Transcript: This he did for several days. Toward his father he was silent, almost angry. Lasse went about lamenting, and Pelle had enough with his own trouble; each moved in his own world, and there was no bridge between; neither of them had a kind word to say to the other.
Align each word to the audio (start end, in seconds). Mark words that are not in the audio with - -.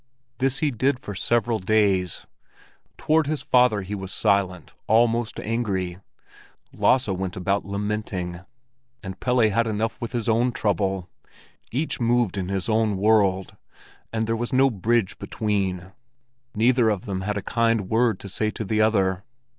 This 0.39 0.57
he 0.65 0.71
did 0.71 0.99
for 0.99 1.13
several 1.13 1.59
days. 1.59 2.25
Toward 2.97 3.27
his 3.27 3.43
father 3.43 3.83
he 3.83 3.93
was 3.93 4.11
silent, 4.11 4.73
almost 4.87 5.39
angry. 5.39 5.99
Lasse 6.73 7.07
went 7.09 7.37
about 7.37 7.65
lamenting, 7.65 8.39
and 9.03 9.19
Pelle 9.19 9.41
had 9.41 9.67
enough 9.67 10.01
with 10.01 10.13
his 10.13 10.27
own 10.27 10.53
trouble; 10.53 11.07
each 11.71 11.99
moved 11.99 12.35
in 12.35 12.49
his 12.49 12.67
own 12.67 12.97
world, 12.97 13.55
and 14.11 14.25
there 14.25 14.35
was 14.35 14.51
no 14.51 14.71
bridge 14.71 15.19
between; 15.19 15.91
neither 16.55 16.89
of 16.89 17.05
them 17.05 17.21
had 17.21 17.37
a 17.37 17.43
kind 17.43 17.87
word 17.87 18.19
to 18.21 18.27
say 18.27 18.49
to 18.49 18.65
the 18.65 18.81
other. 18.81 19.23